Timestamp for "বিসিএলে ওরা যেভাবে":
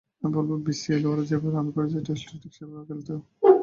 0.65-1.49